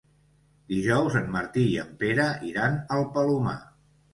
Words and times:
Dijous 0.71 1.17
en 1.19 1.27
Martí 1.35 1.67
i 1.73 1.77
en 1.83 1.93
Pere 2.01 2.27
iran 2.53 2.81
al 2.97 3.07
Palomar. 3.19 3.59